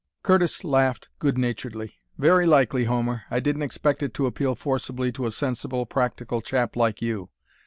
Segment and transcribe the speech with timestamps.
[0.23, 1.99] Curtis laughed good naturedly.
[2.17, 6.75] "Very likely, Homer; I didn't expect it to appeal forcibly to a sensible, practical chap
[6.75, 7.29] like you.